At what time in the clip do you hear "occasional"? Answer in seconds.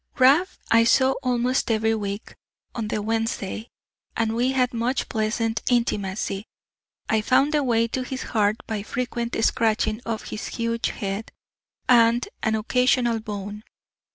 12.55-13.19